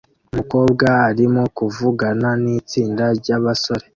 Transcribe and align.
Umukobwa 0.31 0.87
arimo 1.09 1.43
kuvugana 1.57 2.29
nitsinda 2.43 3.05
ryabasore 3.19 3.85